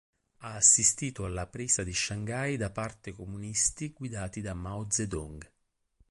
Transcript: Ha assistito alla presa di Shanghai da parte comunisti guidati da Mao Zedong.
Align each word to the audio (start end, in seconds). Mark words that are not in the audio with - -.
Ha 0.37 0.55
assistito 0.55 1.25
alla 1.25 1.45
presa 1.45 1.83
di 1.83 1.93
Shanghai 1.93 2.57
da 2.57 2.71
parte 2.71 3.11
comunisti 3.13 3.93
guidati 3.93 4.41
da 4.41 4.55
Mao 4.55 4.87
Zedong. 4.89 5.47